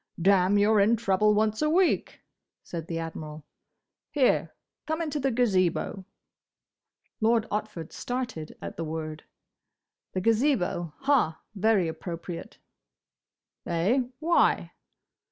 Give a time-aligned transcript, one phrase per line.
[0.19, 0.57] "Damme!
[0.57, 2.21] you're in trouble once a week!"
[2.63, 3.45] said the Admiral.
[4.09, 4.51] "Here!
[4.87, 6.05] Come into the Gazebo."
[7.19, 9.25] Lord Otford started at the word.
[10.13, 11.39] "The Gazebo?—Ha!
[11.53, 12.57] Very appropriate!"
[13.67, 14.01] "Eh?
[14.17, 14.71] Why?"